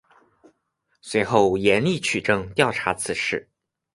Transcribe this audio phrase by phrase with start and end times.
[1.01, 3.47] 随后严厉取证调查此事。